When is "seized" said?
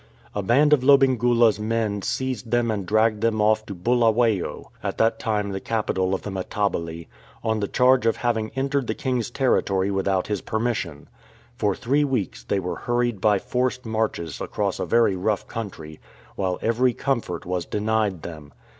2.01-2.49